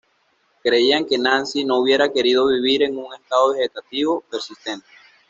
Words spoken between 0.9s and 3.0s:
que Nancy no hubiera querido vivir en